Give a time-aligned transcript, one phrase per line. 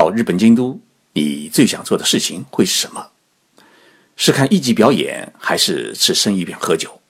[0.00, 0.80] 到日本京都，
[1.12, 3.06] 你最想做的事情会是什么？
[4.16, 7.02] 是看艺伎表演，还是吃生鱼片喝酒？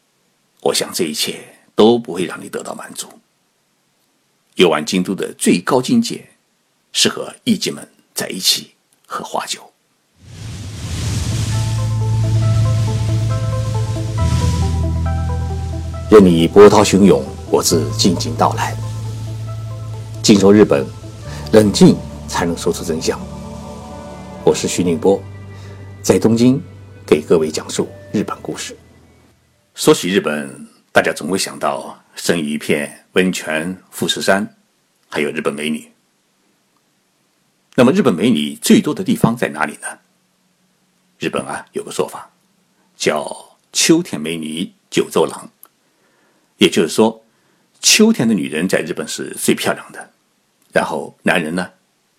[0.61, 1.39] 我想这一切
[1.77, 3.07] 都不会让你得到满足。
[4.57, 6.31] 游玩京都的最高境界，
[6.93, 8.73] 是和艺伎们在一起
[9.07, 9.71] 喝花酒。
[16.11, 18.77] 任你波涛汹涌，我自静静到来。
[20.25, 20.85] 静说日本，
[21.53, 21.97] 冷静
[22.31, 23.21] 才能说出真相。
[24.45, 25.21] 我是徐宁波，
[26.01, 26.63] 在东京
[27.05, 28.77] 给各位讲述日本故事。
[29.75, 34.57] 说起日本，大家总会想到生鱼片、温泉、富士山，
[35.09, 35.91] 还有日本美女。
[37.75, 39.89] 那么，日本美女最多的地方在哪里呢？
[41.19, 42.31] 日本啊，有个说法
[42.97, 45.51] 叫“秋天美女九州郎”。
[46.59, 47.25] 也就是说，
[47.81, 50.11] 秋天的女人在日本是最漂亮的。
[50.73, 51.69] 然后男人呢，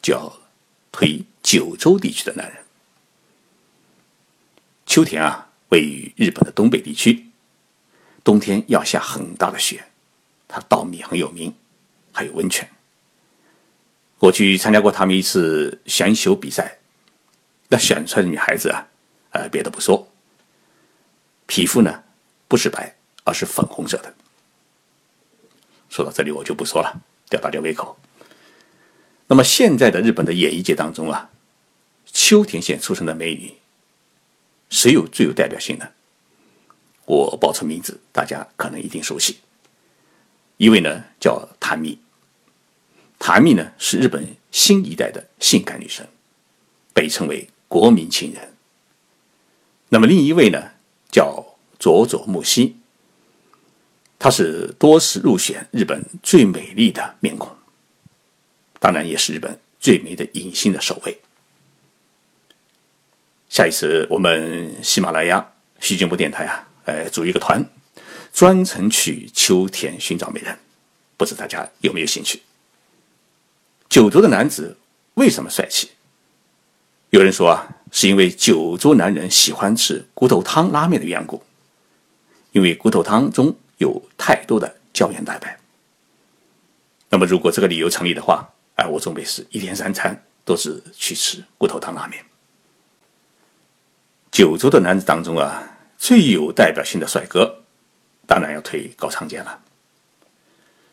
[0.02, 0.40] 就要
[0.91, 2.64] 推九州地区的男人。
[4.86, 7.28] 秋田啊，位于日本的东北地区，
[8.23, 9.86] 冬天要下很大的雪，
[10.48, 11.56] 它稻米很有名，
[12.12, 12.70] 还有温泉。
[14.20, 16.80] 我去参加过他们一次选秀比赛，
[17.70, 18.88] 那选出来的女孩子啊，
[19.31, 20.08] 呃，别的不说，
[21.45, 22.03] 皮肤呢
[22.47, 24.14] 不是白，而是粉红色的。
[25.90, 27.97] 说到这里，我就不说了，吊大家胃口。
[29.32, 31.30] 那么现在的日本的演艺界当中啊，
[32.06, 33.54] 秋田县出生的美女，
[34.70, 35.88] 谁有最有代表性呢？
[37.06, 39.38] 我报出名字，大家可能一定熟悉。
[40.58, 41.98] 一位呢叫谭蜜，
[43.20, 46.06] 谭蜜呢是日本新一代的性感女神，
[46.94, 48.54] 被称为国民情人。
[49.88, 50.62] 那么另一位呢
[51.09, 52.76] 叫佐佐木希。
[54.20, 57.50] 她是多次入选日本最美丽的面孔，
[58.82, 61.18] 当然也是日本最美的影星的首位。
[63.48, 67.64] 下一次我们喜马拉雅徐静波电台啊，呃，组一个团，
[68.34, 70.58] 专程去秋田寻找美人，
[71.16, 72.41] 不知大家有没有兴趣？
[73.88, 74.75] 九州的男子
[75.14, 75.91] 为什么帅气？
[77.12, 81.44] 有人说啊，是因为九州男人喜欢吃骨头汤拉面的缘故，
[82.52, 83.56] 因为骨头汤中。
[83.81, 85.58] 有太多的胶原蛋白。
[87.09, 88.47] 那么，如果这个理由成立的话，
[88.81, 92.25] 哎，我准备是一天三餐都是去吃骨头汤拉面。
[94.31, 97.64] 九州的男子当中啊，最有代表性的帅哥，
[98.25, 99.59] 当然要推高仓健了。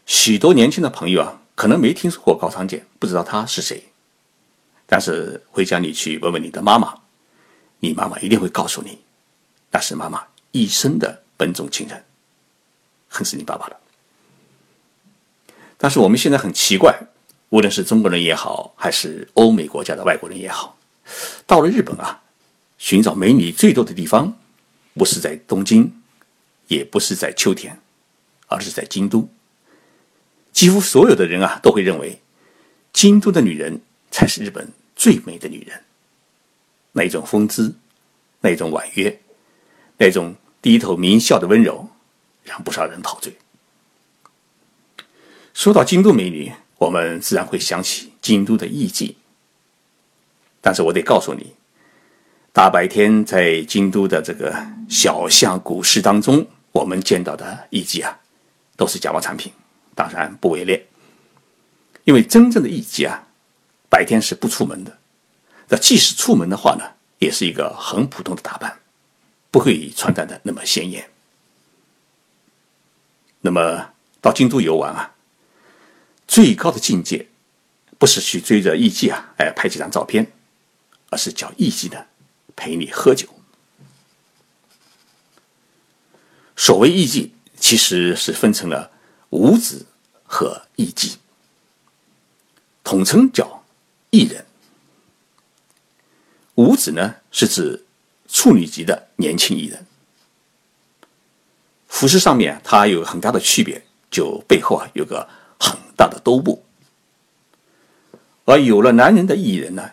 [0.04, 3.82] 许多年轻的朋友啊，可能没听说过高仓健，不知道他是谁。
[4.86, 6.94] 但是回家你去问问你的妈妈，
[7.80, 8.98] 你妈妈一定会告诉你，
[9.70, 12.04] 那是妈妈一生的本种情人。
[13.08, 13.76] 恨死你爸爸了！
[15.78, 16.98] 但是我们现在很奇怪，
[17.50, 20.78] 无论是中国人也好，还是欧美国家的外国人也好，
[21.46, 22.22] 到了日本啊，
[22.78, 24.38] 寻找美女最多的地方，
[24.94, 25.92] 不是在东京，
[26.66, 27.80] 也不是在秋田，
[28.46, 29.28] 而是在京都。
[30.52, 32.20] 几乎所有的人啊，都会认为，
[32.92, 33.80] 京都的女人
[34.10, 35.84] 才是日本最美的女人。
[36.92, 37.74] 那一种风姿，
[38.40, 39.20] 那一种婉约，
[39.96, 41.88] 那种低头明笑的温柔。
[42.48, 43.36] 让不少人陶醉。
[45.52, 49.14] 说到京都美女，我们自然会想起京都的艺妓。
[50.60, 51.54] 但是我得告诉你，
[52.52, 54.54] 大白天在京都的这个
[54.88, 58.18] 小巷古市当中，我们见到的艺妓啊，
[58.76, 59.52] 都是假冒产品，
[59.94, 60.86] 当然不为劣。
[62.04, 63.28] 因为真正的艺妓啊，
[63.88, 64.98] 白天是不出门的。
[65.68, 66.84] 那即使出门的话呢，
[67.18, 68.80] 也是一个很普通的打扮，
[69.50, 71.08] 不会穿戴的那么鲜艳。
[73.40, 73.90] 那么
[74.20, 75.14] 到京都游玩啊，
[76.28, 77.26] 最高的境界
[77.98, 80.30] 不是去追着艺妓啊，哎拍几张照片，
[81.10, 82.06] 而是叫艺妓呢
[82.54, 83.26] 陪你喝酒。
[86.54, 88.90] 所谓艺妓，其实是分成了
[89.30, 89.86] 舞子
[90.24, 91.14] 和艺妓，
[92.84, 93.64] 统称叫
[94.10, 94.44] 艺人。
[96.56, 97.86] 舞子呢是指
[98.28, 99.86] 处女级的年轻艺人。
[101.88, 105.28] 服饰上面它有很大的区别，就背后啊有个
[105.98, 106.64] 大的兜布，
[108.44, 109.90] 而有了男人的艺人呢，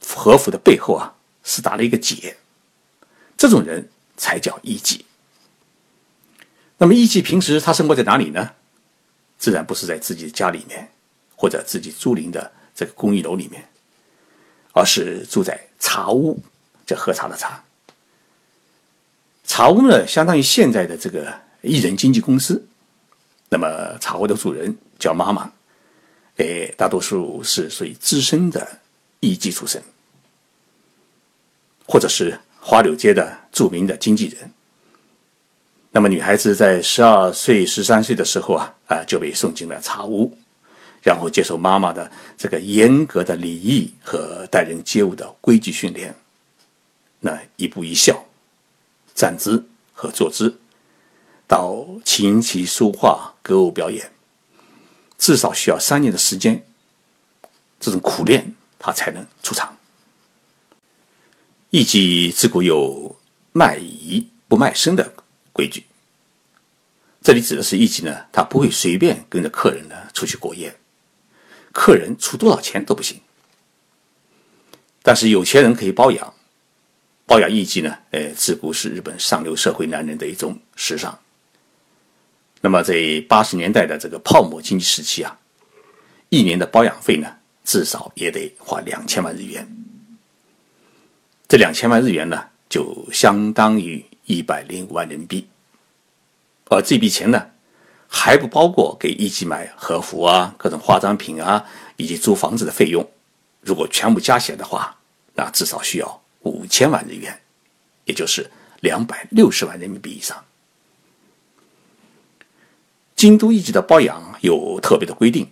[0.00, 2.36] 和服的背后啊是打了一个结，
[3.36, 5.00] 这种人才叫艺妓。
[6.78, 8.52] 那么艺妓平时他生活在哪里呢？
[9.36, 10.92] 自然不是在自己的家里面，
[11.34, 13.68] 或者自己租赁的这个公寓楼里面，
[14.72, 16.40] 而是住在茶屋，
[16.86, 17.64] 这喝茶的茶。
[19.42, 22.64] 茶屋呢，相当于现在的这个艺人经纪公司。
[23.48, 25.52] 那么茶屋的主人叫妈妈，
[26.36, 28.80] 哎，大多数是属于资深的
[29.20, 29.82] 艺妓出身，
[31.86, 34.50] 或者是花柳街的著名的经纪人。
[35.90, 40.36] 那么女孩子在十二岁、十三岁的时候啊，啊就被送进了茶屋，
[41.02, 46.14] 然后接受妈妈的这个严格的礼仪和待人接物的规矩训练。
[47.20, 48.22] 那一步一笑、
[49.14, 50.54] 站姿和坐姿，
[51.48, 54.12] 到琴棋书画、歌舞表演，
[55.18, 56.66] 至少需要三年的时间。
[57.78, 59.76] 这种苦练，他才能出场。
[61.70, 63.16] 艺妓自古有
[63.52, 65.12] 卖艺不卖身的。
[65.52, 65.86] 规矩，
[67.22, 70.78] 这里指的是艺妓呢，他不会随便跟着客人呢出去过夜，
[71.72, 73.18] 客人出多少钱都不行。
[75.02, 76.34] 但是有钱人可以包养，
[77.24, 81.18] 包养艺妓呢，呃，自古是日本上流社会男人的一种时尚。
[82.66, 85.38] 那么在八十年代的这个泡沫经济时期啊，
[86.30, 87.32] 一年的保养费呢，
[87.64, 89.64] 至少也得花两千万日元。
[91.46, 94.04] 这两千万日元呢，就相当于。
[94.24, 95.46] 一百零五万人民币，
[96.64, 97.46] 而这笔钱呢，
[98.08, 101.64] 还不包括给艺妓买和服啊、各种化妆品啊，
[101.96, 103.08] 以及租房子的费用。
[103.60, 104.98] 如果全部加起来的话，
[105.36, 107.40] 那至少需要五千万日元，
[108.06, 110.44] 也就是两百六十万人民币以上。
[113.16, 115.48] 京都艺妓的包养有特别的规定，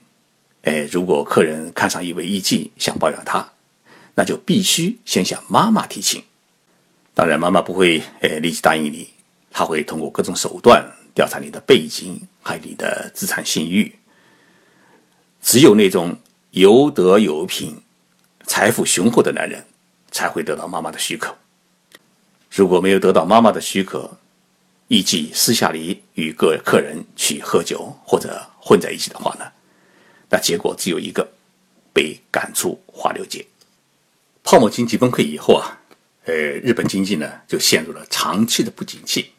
[0.64, 3.52] 哎，如果客人看上一位艺妓，想包养她，
[4.14, 6.22] 那就必须先向妈妈提亲。
[7.14, 9.08] 当然，妈妈不会诶立即答应你，
[9.50, 10.84] 她会通过各种手段
[11.14, 13.96] 调查你的背景，还有你的资产信誉。
[15.40, 16.14] 只有那种
[16.50, 17.81] 有德有品、
[18.44, 19.64] 财富雄厚的男人，
[20.11, 21.34] 才会得到妈妈的许可。
[22.50, 24.19] 如果没有得到妈妈的许可，
[24.89, 29.51] 艺妓私下里与各客人去喝酒或者混在一起的话呢，
[30.29, 31.29] 那结果只有一个：
[31.93, 33.45] 被赶出花柳街。
[34.43, 35.81] 泡沫经济崩溃以后啊。
[36.27, 39.31] 呃，日本经济呢就陷入了长期的不景气，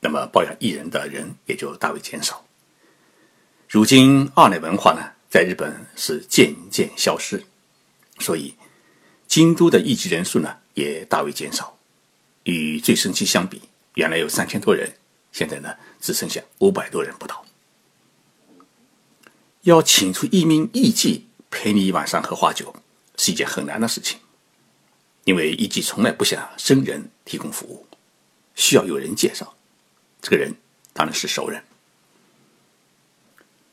[0.00, 2.44] 那么包养艺人的人也就大为减少。
[3.66, 5.00] 如今二奶文化呢
[5.30, 7.42] 在日本是渐渐消失，
[8.18, 8.54] 所以
[9.26, 11.74] 京都的艺妓人数呢也大为减少。
[12.42, 13.62] 与最盛期相比，
[13.94, 14.96] 原来有三千多人，
[15.32, 17.44] 现在呢只剩下五百多人不到。
[19.62, 22.74] 要请出一名艺妓陪你一晚上喝花酒，
[23.16, 24.18] 是一件很难的事情。
[25.24, 27.86] 因为艺妓从来不向生人提供服务，
[28.54, 29.54] 需要有人介绍。
[30.22, 30.54] 这个人
[30.94, 31.62] 当然是熟人。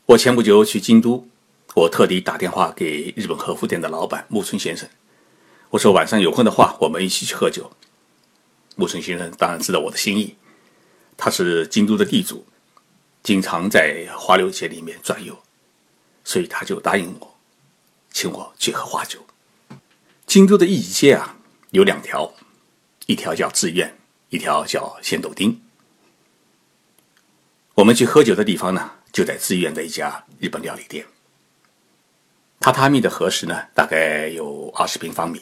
[0.07, 1.27] 我前不久去京都，
[1.73, 4.89] 我特地打电话给日本和服店的老板木村先生，
[5.69, 7.71] 我说晚上有空的话，我们一起去喝酒。
[8.77, 10.38] 木村先生当然知道我的心意，
[11.18, 12.47] 他是京都的地主，
[13.21, 15.38] 经常在花柳街里面转悠，
[16.24, 17.35] 所以他就答应我，
[18.12, 19.25] 请我去喝花酒。
[20.25, 21.33] 京都的艺伎街啊。
[21.71, 22.33] 有两条，
[23.07, 23.94] 一条叫志愿，
[24.29, 25.62] 一条叫仙斗町。
[27.75, 31.06] 我们去喝酒的地方呢，就在志愿的一家日本料理店。
[32.62, 35.41] 榻榻米的合适呢，大概有二十平方米。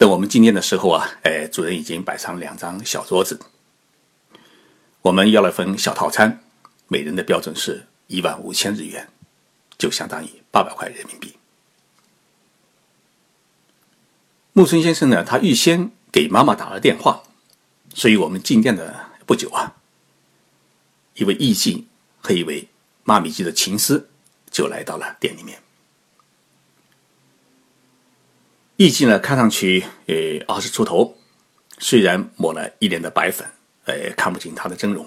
[0.00, 3.38] 等我们进店的时候啊，哎，主人已经摆上两张小桌子。
[5.02, 6.42] 我们要了份小套餐，
[6.88, 9.10] 每人的标准是一万五千日元，
[9.76, 11.36] 就相当于八百块人民币。
[14.54, 17.22] 木村先生呢，他预先给妈妈打了电话，
[17.92, 19.76] 所以我们进店的不久啊，
[21.12, 21.84] 一位艺妓
[22.22, 22.66] 和一位
[23.04, 24.08] 妈咪级的琴师
[24.50, 25.62] 就来到了店里面。
[28.80, 30.14] 艺妓呢，看上去呃
[30.48, 31.14] 二十出头，
[31.76, 33.46] 虽然抹了一脸的白粉，
[33.84, 35.06] 呃看不清她的真容，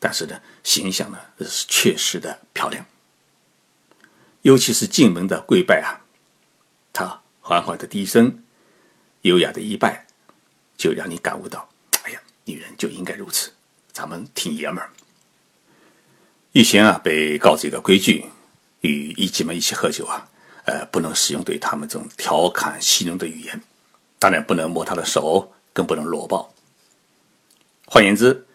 [0.00, 2.84] 但是呢，形象呢是确实的漂亮。
[4.42, 6.02] 尤其是进门的跪拜啊，
[6.92, 8.42] 他缓缓的低声。
[9.22, 10.08] 优雅的一拜，
[10.76, 11.68] 就让你感悟到：
[12.02, 13.52] 哎呀，女人就应该如此，
[13.92, 14.90] 咱们挺爷们儿。
[16.50, 18.24] 玉贤啊，被告知一个规矩：
[18.80, 20.28] 与艺妓们一起喝酒啊，
[20.64, 23.60] 呃，不能使用对他们这种调侃戏弄的语言，
[24.18, 26.52] 当然不能摸他的手，更不能裸抱。
[27.86, 28.46] 换言之，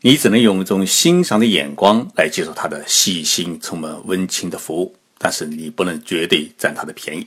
[0.00, 7.26] 你只能用一种欣赏的眼光来接受他的细心、充满温情的服务，但是你不能绝对占他的便宜。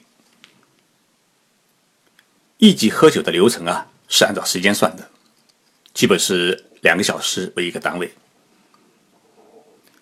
[2.58, 5.08] 一级喝酒的流程啊，是按照时间算的，
[5.94, 8.12] 基本是两个小时为一个单位。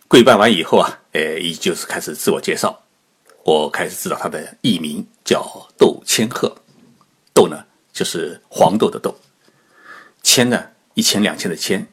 [0.07, 2.84] 跪拜完以后啊，呃，一就是开始自我介绍。
[3.45, 5.39] 我开始知道他的艺名叫
[5.77, 6.57] 窦千鹤，
[7.31, 9.15] 窦呢就是黄豆的豆，
[10.23, 11.87] 千呢一千两千的千，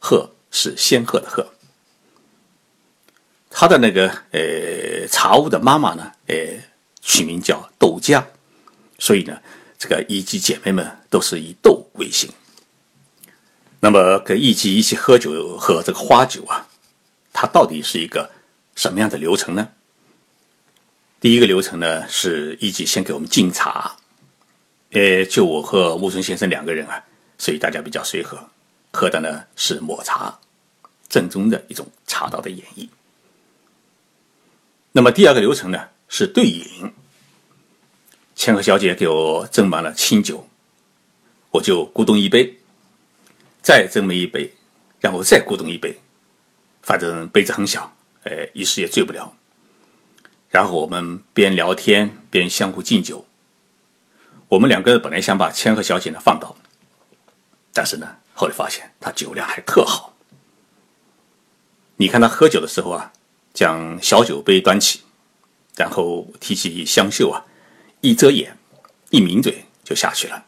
[0.00, 1.46] 鹤是仙鹤的鹤。
[3.48, 6.36] 他的那个呃茶屋的妈妈呢，呃，
[7.00, 8.26] 取名叫窦家。
[8.98, 9.40] 所以呢，
[9.78, 12.28] 这个艺妓姐妹们都是以斗为行。
[13.78, 16.66] 那么跟艺妓一起喝酒喝这个花酒啊，
[17.32, 18.28] 它到底是一个
[18.74, 19.68] 什么样的流程呢？
[21.26, 23.96] 第一个流程呢是一级先给我们敬茶，
[24.92, 27.04] 呃，就我和木村先生两个人啊，
[27.36, 28.38] 所以大家比较随和，
[28.92, 30.38] 喝的呢是抹茶，
[31.08, 32.88] 正宗的一种茶道的演绎。
[34.92, 36.62] 那么第二个流程呢是对饮，
[38.36, 40.48] 千鹤小姐给我斟满了清酒，
[41.50, 42.56] 我就咕咚一杯。
[43.62, 44.54] 再斟满一杯，
[45.00, 45.98] 然后再咕咚一杯，
[46.82, 47.92] 反正杯子很小，
[48.22, 49.36] 呃，一时也醉不了。
[50.56, 53.26] 然后我们边聊天边相互敬酒。
[54.48, 56.56] 我们两个本来想把千鹤小姐呢放倒，
[57.74, 60.14] 但是呢，后来发现她酒量还特好。
[61.96, 63.12] 你看她喝酒的时候啊，
[63.52, 65.02] 将小酒杯端起，
[65.76, 67.44] 然后提起香袖啊，
[68.00, 68.56] 一遮眼，
[69.10, 70.42] 一抿嘴就下去了。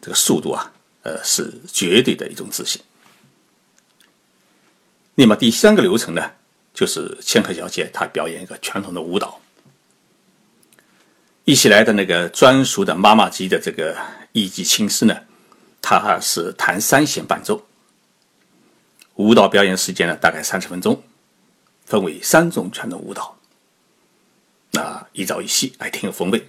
[0.00, 0.72] 这个速度啊！
[1.02, 2.80] 呃，是绝对的一种自信。
[5.16, 6.30] 那么第三个流程呢，
[6.72, 9.40] 就是千鹤小姐她表演一个传统的舞蹈。
[11.44, 13.96] 一起来的那个专属的妈妈级的这个
[14.32, 15.16] 艺伎青师呢，
[15.80, 17.66] 他是弹三弦伴奏。
[19.16, 21.02] 舞蹈表演时间呢，大概三十分钟，
[21.84, 23.36] 分为三种传统舞蹈。
[24.70, 26.48] 那一朝一夕，还挺有风味。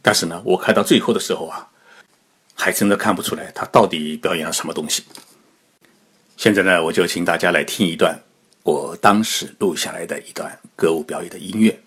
[0.00, 1.68] 但是呢，我看到最后的时候啊。
[2.54, 5.02] 还真的看不出来他到底表演了什么东西。
[6.36, 8.16] 现在呢，我就请大家来听一段
[8.64, 11.80] 我当时录下来的一段歌舞表演的音乐。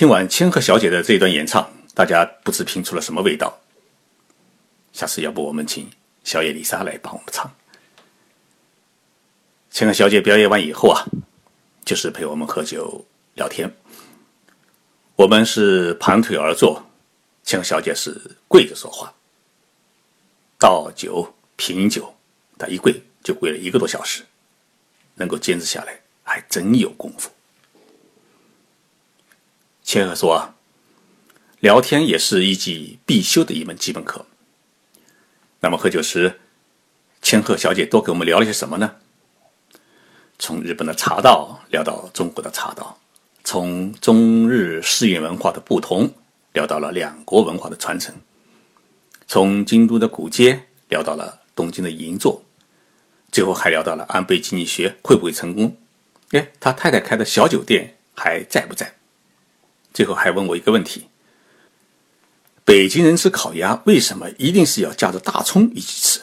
[0.00, 3.60] 听完千鹤小姐的这段演唱，大家不知品出了什么味道。
[4.94, 5.90] 下次要不我们请
[6.24, 7.54] 小野丽莎来帮我们唱。
[9.70, 11.04] 千鹤小姐表演完以后啊，
[11.84, 13.04] 就是陪我们喝酒
[13.34, 13.70] 聊天。
[15.16, 16.82] 我们是盘腿而坐，
[17.44, 19.12] 千鹤小姐是跪着说话。
[20.58, 22.14] 倒酒品酒，
[22.56, 24.22] 她一跪就跪了一个多小时，
[25.16, 27.30] 能够坚持下来，还真有功夫。
[29.92, 30.54] 千鹤说
[31.58, 34.24] ：“聊天也是一级必修的一门基本课。
[35.58, 36.38] 那么喝酒时，
[37.20, 38.98] 千鹤小姐多给我们聊了些什么呢？
[40.38, 43.00] 从日本的茶道聊到中国的茶道，
[43.42, 46.14] 从中日寺院文化的不同
[46.52, 48.14] 聊到了两国文化的传承，
[49.26, 52.44] 从京都的古街聊到了东京的银座，
[53.32, 55.76] 最后还聊到了安倍经济学会不会成功？
[56.30, 58.94] 哎，他太太开的小酒店还在不在？”
[59.92, 61.08] 最后还问我一个问题：
[62.64, 66.20] 北京人吃烤鸭为什么一定是要夹着大葱一起吃？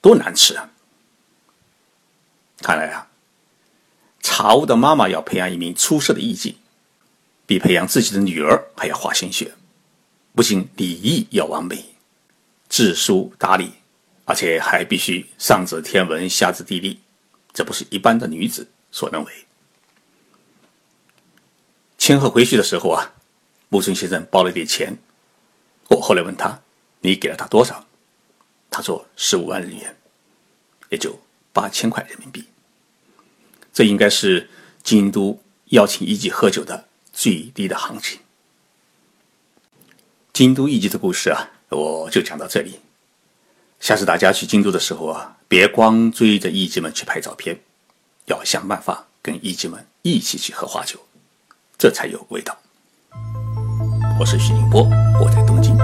[0.00, 0.70] 多难吃啊！
[2.58, 3.08] 看来啊，
[4.20, 6.54] 茶屋的妈妈要培养一名出色的艺妓，
[7.46, 9.54] 比培养自己的女儿还要花心血。
[10.34, 11.94] 不仅礼仪要完美，
[12.68, 13.72] 知书达理，
[14.24, 17.00] 而且还必须上知天文下知地理，
[17.52, 19.32] 这不是一般的女子所能为。
[22.04, 23.12] 千鹤回去的时候啊，
[23.68, 24.98] 木村先生包了点钱。
[25.88, 26.60] 我后来问他
[26.98, 27.86] ：“你给了他多少？”
[28.72, 29.96] 他说：“十五万日元，
[30.88, 31.16] 也就
[31.52, 32.44] 八千块人民币。
[33.72, 34.50] 这应该是
[34.82, 38.18] 京都邀请艺妓喝酒的最低的行情。”
[40.34, 42.80] 京都艺妓的故事啊，我就讲到这里。
[43.78, 47.60] 下次大家去京都的时候啊，别光追着艺妓们去拍照片，
[48.24, 50.98] 要想办法跟艺妓们一起去喝花酒。
[51.82, 52.56] 这才有味道。
[54.20, 54.88] 我是徐宁波，
[55.20, 55.76] 我在东京。